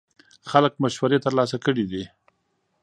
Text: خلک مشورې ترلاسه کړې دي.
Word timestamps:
خلک 0.51 0.73
مشورې 0.83 1.17
ترلاسه 1.25 1.57
کړې 1.65 1.85
دي. 1.91 2.03